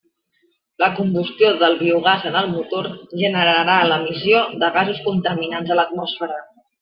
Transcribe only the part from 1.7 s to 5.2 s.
biogàs en el motor generarà l'emissió de gasos